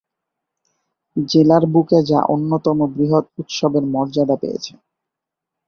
জেলার 1.15 1.63
বুকে 1.73 1.99
যা 2.09 2.19
অন্যতম 2.33 2.77
বৃহৎ 2.95 3.25
উৎসবের 3.37 3.83
মর্যাদা 3.85 4.35
পেয়েছে। 4.35 4.73